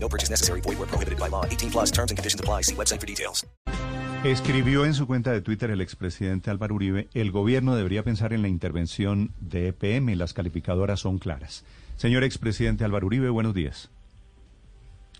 [0.00, 0.60] No purchase necessary.
[0.62, 1.44] Void where prohibited by law.
[1.44, 2.62] 18 plus terms and conditions apply.
[2.62, 3.46] See website for details.
[4.24, 8.42] Escribió en su cuenta de Twitter el expresidente Álvaro Uribe, el gobierno debería pensar en
[8.42, 10.16] la intervención de EPM.
[10.16, 11.64] Las calificadoras son claras.
[11.94, 13.92] Señor expresidente Álvaro Uribe, buenos días.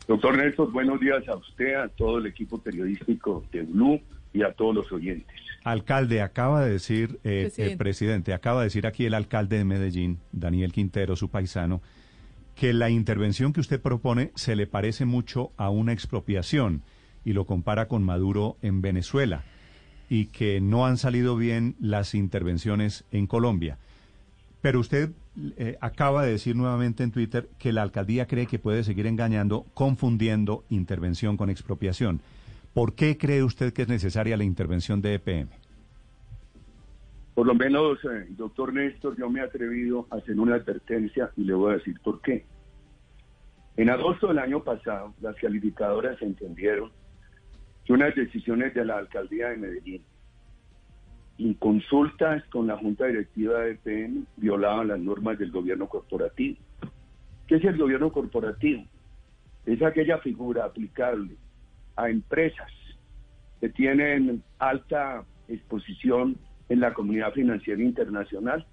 [0.08, 4.00] Doctor Néstor, buenos días a usted, a todo el equipo periodístico de Blue
[4.32, 5.36] y a todos los oyentes.
[5.62, 10.18] Alcalde, acaba de decir, eh, el presidente, acaba de decir aquí el alcalde de Medellín,
[10.32, 11.82] Daniel Quintero, su paisano,
[12.58, 16.82] que la intervención que usted propone se le parece mucho a una expropiación
[17.24, 19.44] y lo compara con Maduro en Venezuela
[20.10, 23.78] y que no han salido bien las intervenciones en Colombia.
[24.60, 25.12] Pero usted
[25.56, 29.64] eh, acaba de decir nuevamente en Twitter que la alcaldía cree que puede seguir engañando,
[29.74, 32.20] confundiendo intervención con expropiación.
[32.74, 35.48] ¿Por qué cree usted que es necesaria la intervención de EPM?
[37.38, 41.44] Por lo menos, eh, doctor Néstor, yo me he atrevido a hacer una advertencia y
[41.44, 42.44] le voy a decir por qué.
[43.76, 46.90] En agosto del año pasado, las calificadoras entendieron
[47.84, 50.02] que unas decisiones de la alcaldía de Medellín
[51.38, 56.56] en consultas con la Junta Directiva de EPM violaban las normas del gobierno corporativo.
[57.46, 58.82] ¿Qué es el gobierno corporativo?
[59.64, 61.36] Es aquella figura aplicable
[61.94, 62.72] a empresas
[63.60, 66.36] que tienen alta exposición
[66.68, 68.66] en la comunidad financiera internacional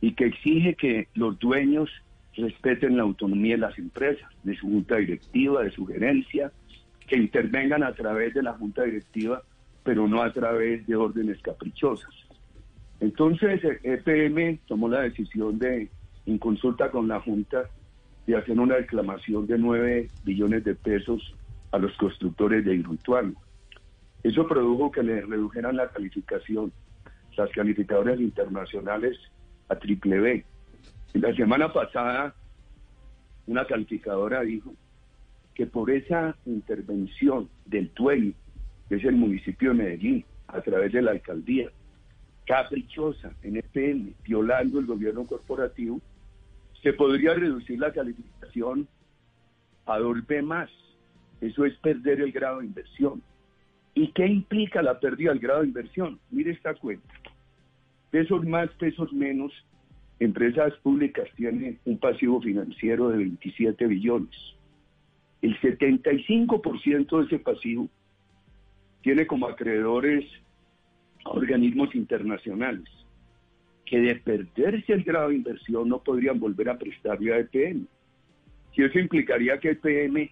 [0.00, 1.90] y que exige que los dueños
[2.36, 6.52] respeten la autonomía de las empresas, de su junta directiva, de su gerencia,
[7.06, 9.42] que intervengan a través de la junta directiva
[9.84, 12.10] pero no a través de órdenes caprichosas.
[13.00, 15.90] Entonces, EPM tomó la decisión de,
[16.26, 17.68] en consulta con la Junta,
[18.26, 21.34] de hacer una reclamación de 9 billones de pesos
[21.70, 23.34] a los constructores de Hidroituano.
[24.22, 26.72] Eso produjo que le redujeran la calificación,
[27.36, 29.18] las calificadoras internacionales
[29.68, 30.44] a triple B.
[31.14, 32.34] Y la semana pasada,
[33.46, 34.74] una calificadora dijo
[35.54, 38.34] que por esa intervención del dueño
[38.88, 41.70] que es el municipio de Medellín, a través de la alcaldía,
[42.46, 43.62] caprichosa en
[44.24, 46.00] violando el gobierno corporativo,
[46.82, 48.86] se podría reducir la calificación
[49.86, 50.70] a 2B más.
[51.40, 53.22] Eso es perder el grado de inversión.
[53.94, 56.18] ¿Y qué implica la pérdida del grado de inversión?
[56.30, 57.14] Mire esta cuenta.
[58.10, 59.52] Pesos más, pesos menos,
[60.18, 64.36] empresas públicas tienen un pasivo financiero de 27 billones.
[65.42, 67.88] El 75% de ese pasivo
[69.02, 70.24] tiene como acreedores
[71.24, 72.88] a organismos internacionales
[73.84, 77.86] que de perderse el grado de inversión no podrían volver a prestarle a EPM.
[78.74, 80.30] Si eso implicaría que EPM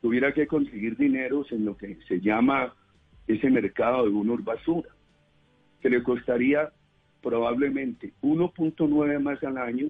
[0.00, 2.74] tuviera que conseguir dineros en lo que se llama
[3.26, 4.88] ese mercado de unos basura,
[5.80, 6.70] que le costaría
[7.22, 9.88] probablemente 1.9 más al año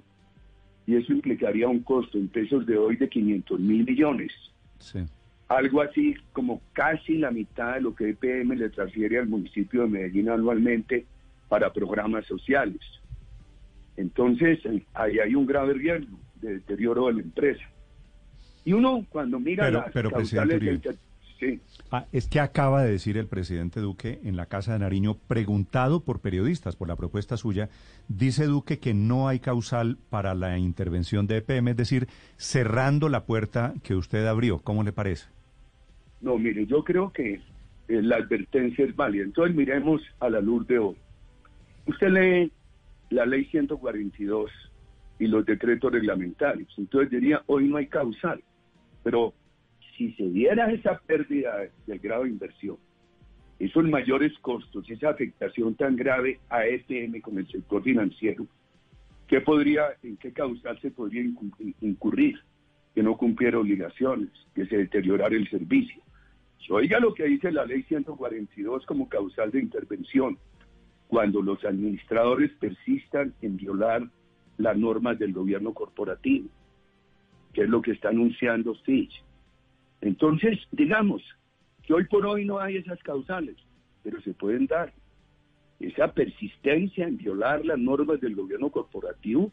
[0.87, 4.33] y eso implicaría un costo en pesos de hoy de 500 mil millones.
[4.79, 5.01] Sí
[5.49, 9.89] algo así como casi la mitad de lo que EPM le transfiere al municipio de
[9.89, 11.07] Medellín anualmente
[11.49, 12.81] para programas sociales.
[13.97, 14.61] Entonces,
[14.95, 17.65] ahí hay un grave riesgo de deterioro de la empresa.
[18.69, 20.83] Y uno cuando mira pero, las pero presidente del-
[21.41, 21.59] sí,
[21.91, 26.01] Ah, es que acaba de decir el presidente Duque en la Casa de Nariño, preguntado
[26.01, 27.71] por periodistas por la propuesta suya,
[28.09, 33.25] dice Duque que no hay causal para la intervención de EPM, es decir, cerrando la
[33.25, 34.59] puerta que usted abrió.
[34.59, 35.29] ¿Cómo le parece?
[36.21, 37.37] No, mire, yo creo que
[37.89, 39.25] eh, la advertencia es válida.
[39.25, 40.97] Entonces miremos a la luz de hoy.
[41.87, 42.53] Usted lee
[43.09, 44.51] la ley 142
[45.21, 46.69] y los decretos reglamentarios.
[46.77, 48.43] Entonces diría, hoy no hay causal.
[49.09, 49.33] Pero
[49.97, 52.77] si se diera esa pérdida del grado de inversión,
[53.59, 58.47] esos mayores costos, esa afectación tan grave a EPM con el sector financiero,
[59.27, 62.39] ¿qué podría, en qué causal se podría incur- incurrir?
[62.95, 66.03] Que no cumpliera obligaciones, que se deteriorara el servicio.
[66.69, 70.37] Oiga lo que dice la ley 142 como causal de intervención,
[71.07, 74.07] cuando los administradores persistan en violar
[74.59, 76.51] las normas del gobierno corporativo,
[77.53, 79.23] que es lo que está anunciando Fitch.
[80.01, 81.23] Entonces, digamos
[81.83, 83.57] que hoy por hoy no hay esas causales,
[84.03, 84.93] pero se pueden dar.
[85.81, 89.53] Esa persistencia en violar las normas del gobierno corporativo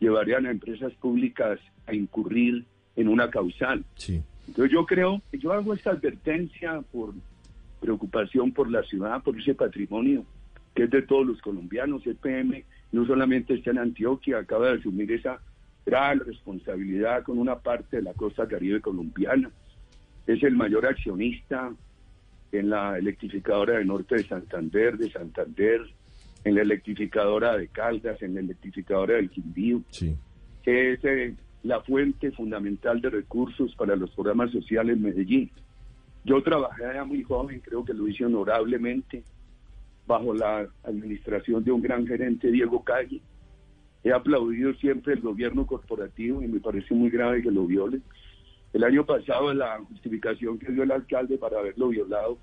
[0.00, 2.64] llevarían a empresas públicas a incurrir
[2.96, 3.84] en una causal.
[3.96, 4.22] Sí.
[4.48, 7.14] Entonces yo creo, yo hago esta advertencia por
[7.80, 10.24] preocupación por la ciudad, por ese patrimonio
[10.74, 12.06] que es de todos los colombianos.
[12.06, 15.40] EPM no solamente está en Antioquia, acaba de asumir esa
[15.86, 19.50] gran responsabilidad con una parte de la costa caribe colombiana.
[20.26, 21.72] Es el mayor accionista
[22.50, 25.82] en la electrificadora de norte de Santander, de Santander,
[26.42, 29.82] en la electrificadora de Caldas, en la electrificadora del Quindío,
[30.62, 35.50] que es eh, la fuente fundamental de recursos para los programas sociales en Medellín.
[36.24, 39.22] Yo trabajé allá muy joven, creo que lo hice honorablemente,
[40.06, 43.20] bajo la administración de un gran gerente, Diego Calle.
[44.06, 48.04] He aplaudido siempre el gobierno corporativo y me parece muy grave que lo violen.
[48.72, 52.38] El año pasado la justificación que dio el alcalde para haberlo violado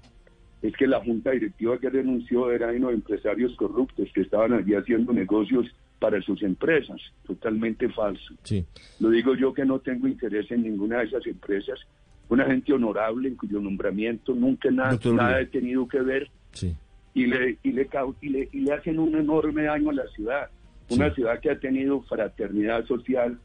[0.62, 4.74] es que la junta directiva que renunció era de unos empresarios corruptos que estaban allí
[4.74, 5.68] haciendo negocios
[6.00, 7.00] para sus empresas.
[7.26, 8.34] Totalmente falso.
[8.44, 8.66] Sí.
[9.00, 11.80] Lo digo yo que no tengo interés en ninguna de esas empresas.
[12.28, 16.30] Una gente honorable en cuyo nombramiento nunca nada, nada he tenido que ver.
[16.52, 16.76] Sí.
[17.14, 17.88] Y, le, y, le,
[18.20, 20.50] y, le, y le hacen un enorme daño a la ciudad.
[20.90, 23.40] Una ciudad que ha tenido fraternidad social,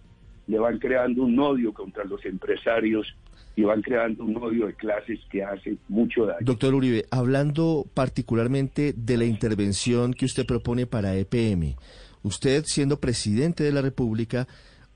[0.46, 3.14] le van creando un odio contra los empresarios
[3.54, 6.38] y van creando un odio de clases que hace mucho daño.
[6.42, 11.74] Doctor Uribe, hablando particularmente de la intervención que usted propone para EPM,
[12.22, 14.46] usted siendo presidente de la República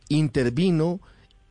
[0.08, 1.00] intervino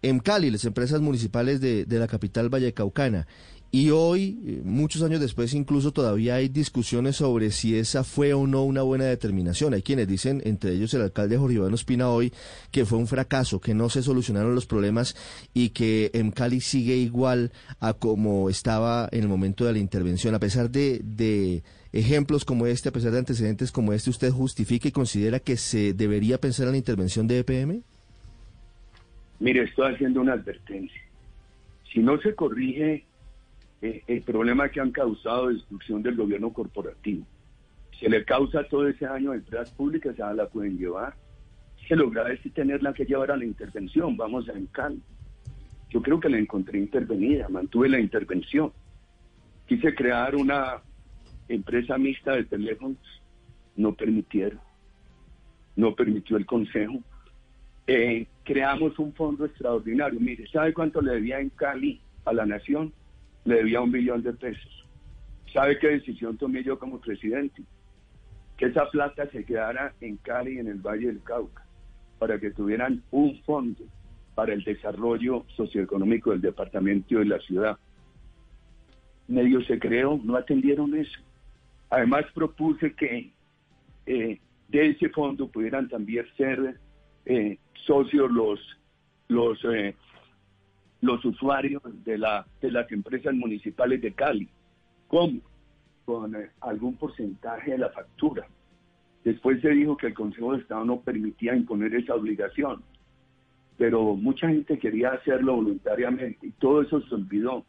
[0.02, 3.28] en Cali, las empresas municipales de, de la capital vallecaucana.
[3.74, 8.46] Y hoy, eh, muchos años después, incluso todavía hay discusiones sobre si esa fue o
[8.46, 9.74] no una buena determinación.
[9.74, 12.34] Hay quienes dicen, entre ellos el alcalde Jorge Iván Ospina hoy,
[12.72, 15.16] que fue un fracaso, que no se solucionaron los problemas
[15.54, 20.36] y que en Cali sigue igual a como estaba en el momento de la intervención.
[20.36, 21.64] A pesar de, de
[21.94, 25.94] ejemplos como este, a pesar de antecedentes como este, ¿usted justifica y considera que se
[25.94, 27.84] debería pensar en la intervención de EPM?
[29.40, 31.02] Mire, estoy haciendo una advertencia.
[31.94, 33.06] Si no se corrige
[33.82, 37.26] eh, el problema que han causado destrucción del gobierno corporativo.
[38.00, 41.16] Se le causa todo ese año de empresas públicas, ya la pueden llevar.
[41.88, 44.98] Se logra es tenerla que llevar a la intervención, vamos a encal.
[45.90, 48.72] Yo creo que la encontré intervenida, mantuve la intervención.
[49.68, 50.82] Quise crear una
[51.48, 52.98] empresa mixta de teléfonos,
[53.76, 54.60] no permitieron,
[55.76, 57.00] no permitió el Consejo.
[57.88, 60.20] Eh, creamos un fondo extraordinario.
[60.20, 62.94] Mire, ¿sabe cuánto le debía en Cali a la nación?
[63.46, 64.88] Le debía un millón de pesos.
[65.54, 67.64] ¿Sabe qué decisión tomé yo como presidente?
[68.58, 71.66] Que esa plata se quedara en Cali, en el Valle del Cauca,
[72.20, 73.84] para que tuvieran un fondo
[74.36, 77.78] para el desarrollo socioeconómico del departamento y de la ciudad.
[79.28, 81.20] Medio se creó, no atendieron eso.
[81.90, 83.34] Además propuse que
[84.06, 84.40] eh,
[84.70, 86.80] de ese fondo pudieran también ser
[87.26, 88.60] eh, socios los,
[89.28, 89.96] los eh,
[91.02, 94.48] los usuarios de, la, de las empresas municipales de Cali.
[95.08, 95.42] ¿Cómo?
[96.06, 98.48] Con eh, algún porcentaje de la factura.
[99.24, 102.84] Después se dijo que el Consejo de Estado no permitía imponer esa obligación,
[103.78, 107.66] pero mucha gente quería hacerlo voluntariamente y todo eso se olvidó.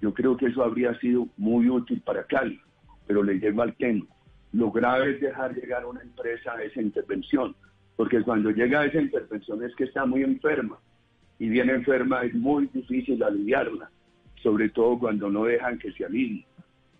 [0.00, 2.60] Yo creo que eso habría sido muy útil para Cali,
[3.06, 4.06] pero le llevo al tema.
[4.52, 7.54] Lo grave es dejar llegar a una empresa a esa intervención,
[7.96, 10.78] porque cuando llega a esa intervención es que está muy enferma
[11.40, 13.90] y viene enferma es muy difícil aliviarla,
[14.42, 16.44] sobre todo cuando no dejan que se alivie.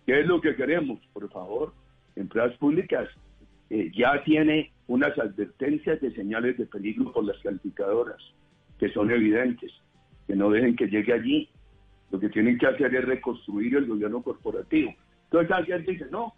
[0.05, 0.99] ¿Qué es lo que queremos?
[1.13, 1.73] Por favor,
[2.15, 3.07] empresas públicas
[3.69, 8.17] eh, ya tiene unas advertencias de señales de peligro por las calificadoras,
[8.79, 9.71] que son evidentes,
[10.25, 11.47] que no dejen que llegue allí.
[12.09, 14.91] Lo que tienen que hacer es reconstruir el gobierno corporativo.
[15.25, 16.33] Entonces alguien dice, no,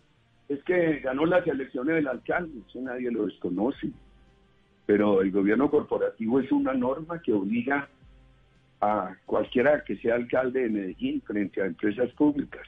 [0.50, 3.94] es que ganó las elecciones del alcalde, eso nadie lo desconoce
[4.86, 7.89] pero el gobierno corporativo es una norma que obliga
[8.84, 12.68] a cualquiera que sea alcalde de Medellín frente a empresas públicas.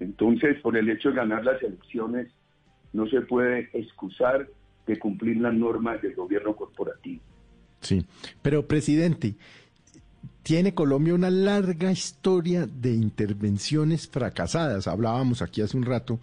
[0.00, 2.28] Entonces, por el hecho de ganar las elecciones,
[2.92, 4.48] no se puede excusar
[4.86, 7.22] de cumplir las normas del gobierno corporativo.
[7.80, 8.04] Sí,
[8.42, 9.34] pero presidente,
[10.42, 14.88] tiene Colombia una larga historia de intervenciones fracasadas.
[14.88, 16.20] Hablábamos aquí hace un rato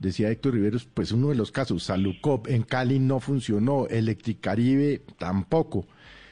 [0.00, 5.86] decía Héctor Riveros, pues uno de los casos, Salucop en Cali no funcionó, Electricaribe tampoco.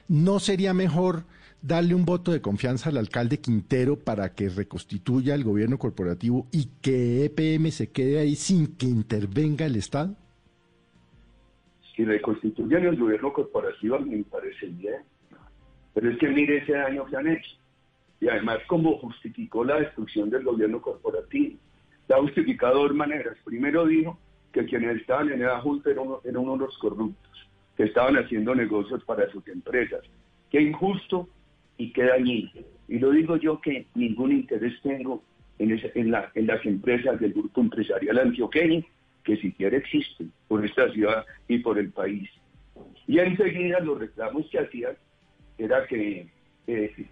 [0.08, 1.24] ¿No sería mejor
[1.62, 6.68] darle un voto de confianza al alcalde Quintero para que reconstituya el gobierno corporativo y
[6.80, 10.14] que EPM se quede ahí sin que intervenga el Estado?
[11.94, 15.02] Si reconstituyen el gobierno corporativo me parece bien,
[15.94, 17.50] pero es que mire ese daño que han hecho.
[18.20, 21.58] Y además, como justificó la destrucción del gobierno corporativo
[22.08, 23.36] la ha justificado de dos maneras.
[23.44, 24.18] Primero dijo
[24.52, 29.30] que quienes estaban en esa junta eran, eran unos corruptos, que estaban haciendo negocios para
[29.30, 30.00] sus empresas.
[30.50, 31.28] Qué injusto
[31.78, 32.50] y qué dañino.
[32.88, 35.22] Y lo digo yo que ningún interés tengo
[35.58, 38.84] en, en, la, en las empresas del grupo empresarial antioqueño
[39.24, 42.28] que siquiera existen por esta ciudad y por el país.
[43.06, 44.96] Y enseguida los reclamos que hacían
[45.58, 46.28] era que
[46.66, 47.08] eh,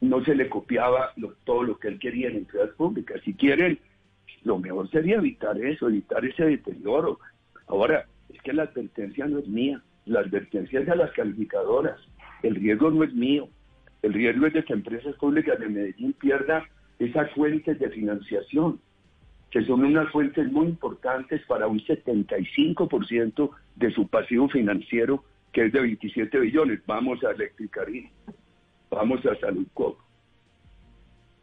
[0.00, 1.12] no se le copiaba
[1.44, 3.20] todo lo que él quería en empresas públicas.
[3.24, 3.78] Si quieren,
[4.44, 7.18] lo mejor sería evitar eso, evitar ese deterioro.
[7.66, 11.98] Ahora, es que la advertencia no es mía, la advertencia es de las calificadoras.
[12.42, 13.48] El riesgo no es mío,
[14.02, 16.62] el riesgo es de que empresas públicas de Medellín pierdan
[16.98, 18.80] esas fuentes de financiación,
[19.50, 25.72] que son unas fuentes muy importantes para un 75% de su pasivo financiero, que es
[25.72, 26.80] de 27 billones.
[26.86, 28.10] Vamos a Electricarín,
[28.90, 29.98] vamos a Saludcop.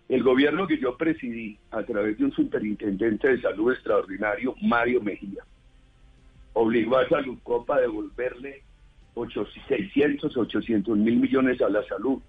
[0.08, 5.44] El gobierno que yo presidí, a través de un superintendente de salud extraordinario, Mario Mejía,
[6.54, 8.62] obligó a Saludcop a devolverle
[9.68, 12.22] 600, 800 mil millones a la salud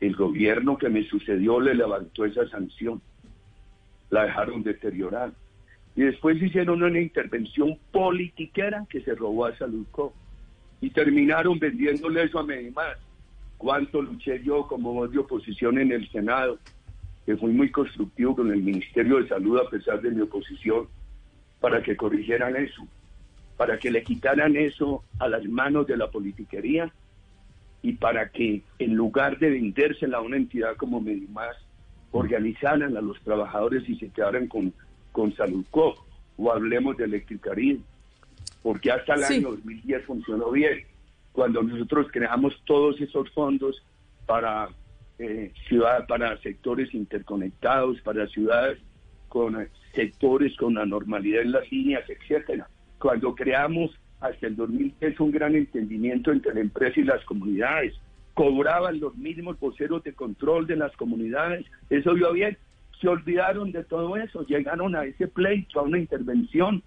[0.00, 3.00] el gobierno que me sucedió le levantó esa sanción,
[4.08, 5.32] la dejaron deteriorar.
[5.94, 10.14] Y después hicieron una intervención politiquera que se robó a Saludco
[10.80, 12.96] y terminaron vendiéndole eso a Medimás.
[13.58, 16.58] Cuánto luché yo como voz de oposición en el Senado,
[17.26, 20.88] que fui muy constructivo con el Ministerio de Salud a pesar de mi oposición,
[21.60, 22.88] para que corrigieran eso,
[23.58, 26.90] para que le quitaran eso a las manos de la politiquería
[27.82, 31.56] y para que en lugar de vendérsela a una entidad como Medimás,
[32.12, 34.72] organizaran a los trabajadores y se quedaran con,
[35.12, 35.94] con Saludco
[36.36, 37.84] o hablemos de Electricarín,
[38.62, 40.84] porque hasta el año 2010 funcionó bien,
[41.32, 43.82] cuando nosotros creamos todos esos fondos
[44.26, 44.68] para
[45.18, 48.78] eh, ciudad, para sectores interconectados, para ciudades
[49.28, 52.68] con sectores con anormalidad en las líneas, etcétera.
[52.98, 57.94] Cuando creamos hasta el 2010 un gran entendimiento entre la empresa y las comunidades.
[58.34, 61.66] Cobraban los mismos voceros de control de las comunidades.
[61.88, 62.56] Eso iba bien.
[63.00, 64.46] Se olvidaron de todo eso.
[64.46, 66.82] Llegaron a ese pleito, a una intervención.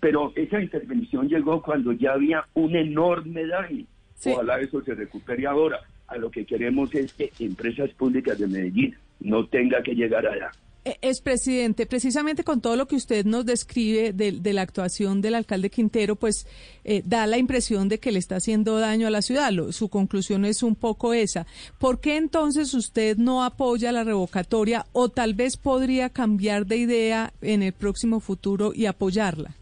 [0.00, 3.86] Pero esa intervención llegó cuando ya había un enorme daño.
[4.26, 5.80] Ojalá eso se recupere ahora.
[6.08, 10.50] A lo que queremos es que empresas públicas de Medellín no tenga que llegar allá.
[10.84, 15.36] Eh, es presidente, precisamente con todo lo que usted nos describe de, la actuación del
[15.36, 16.46] alcalde Quintero, pues
[16.84, 19.52] eh, da la impresión de que le está haciendo daño a la ciudad.
[19.70, 21.46] su conclusión es un poco esa.
[21.78, 27.32] ¿Por qué entonces usted no apoya la revocatoria o tal vez podría cambiar de idea
[27.42, 29.54] en el próximo futuro y apoyarla?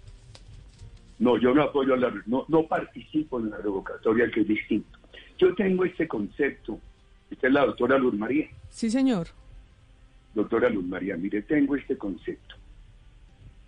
[1.19, 4.99] No, yo no apoyo la, no, no participo en la revocatoria, que es distinto.
[5.39, 6.79] Yo tengo este concepto.
[7.31, 8.49] Esta es la doctora Luz María.
[8.71, 9.29] Sí, señor
[10.35, 12.57] doctora Luz María, mire, tengo este concepto.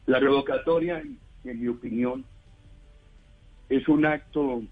[0.06, 2.24] La revocatoria, en mi opinión,
[3.68, 4.62] es un acto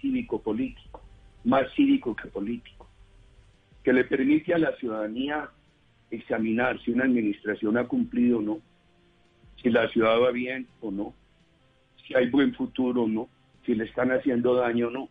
[0.00, 1.02] cívico-político,
[1.44, 2.88] más cívico que político,
[3.82, 5.50] que le permite a la ciudadanía
[6.10, 8.60] examinar si una administración ha cumplido o no,
[9.62, 11.14] si la ciudad va bien o no,
[12.06, 13.28] si hay buen futuro o no,
[13.64, 15.08] si le están haciendo daño o no.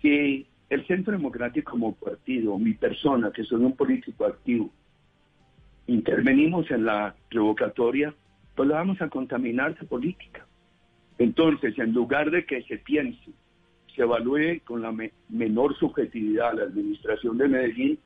[0.00, 4.70] Si el Centro Democrático como partido, mi persona, que soy un político activo,
[5.86, 8.14] intervenimos en la revocatoria,
[8.54, 10.46] pues la vamos a contaminar de política.
[11.18, 13.32] Entonces, en lugar de que se piense,
[13.94, 14.94] se evalúe con la
[15.28, 17.98] menor subjetividad la administración de Medellín,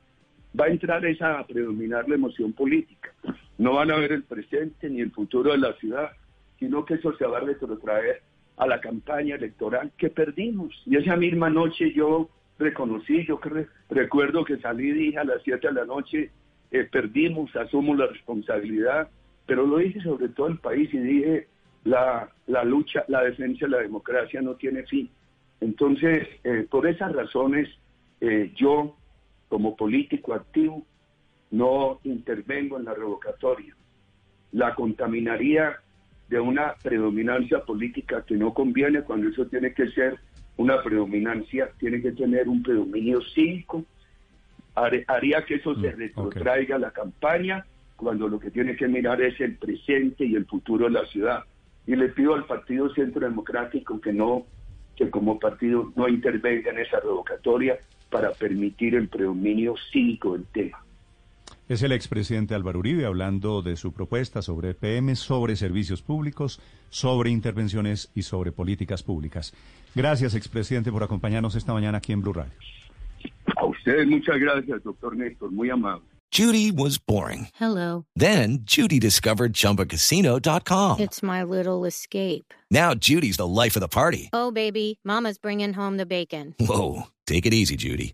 [0.59, 3.13] va a entrar esa a predominar la emoción política.
[3.57, 6.11] No van a ver el presente ni el futuro de la ciudad,
[6.59, 8.23] sino que eso se va a retrotraer
[8.57, 10.73] a la campaña electoral que perdimos.
[10.85, 13.39] Y esa misma noche yo reconocí, yo
[13.89, 16.31] recuerdo que salí y dije a las 7 de la noche,
[16.71, 19.09] eh, perdimos, asumo la responsabilidad,
[19.45, 21.47] pero lo dije sobre todo el país y dije,
[21.83, 25.09] la, la lucha, la defensa de la democracia no tiene fin.
[25.61, 27.69] Entonces, eh, por esas razones,
[28.21, 28.95] eh, yo,
[29.47, 30.85] como político activo,
[31.51, 33.75] no intervengo en la revocatoria.
[34.51, 35.77] La contaminaría
[36.29, 40.19] de una predominancia política que no conviene cuando eso tiene que ser
[40.57, 43.83] una predominancia, tiene que tener un predominio cívico,
[44.75, 49.39] haría que eso se mm, retrotraiga la campaña cuando lo que tiene que mirar es
[49.41, 51.43] el presente y el futuro de la ciudad.
[51.85, 54.45] Y le pido al Partido Centro Democrático que no,
[54.95, 60.83] que como partido no intervenga en esa revocatoria para permitir el predominio cívico del tema.
[61.69, 67.29] Es el expresidente Álvaro Uribe hablando de su propuesta sobre PM, sobre servicios públicos, sobre
[67.29, 69.53] intervenciones y sobre políticas públicas.
[69.93, 72.53] Gracias, expresidente, por acompañarnos esta mañana aquí en Blue Radio.
[73.57, 76.05] A ustedes muchas gracias, doctor Néstor, muy amable.
[76.31, 77.47] Judy was boring.
[77.59, 78.05] Hello.
[78.15, 80.99] Then Judy discovered chumbacasino.com.
[80.99, 82.53] It's my little escape.
[82.69, 84.29] Now Judy's the life of the party.
[84.33, 86.53] Oh, baby, mama's bringing home the bacon.
[86.59, 88.13] Whoa, take it easy, Judy.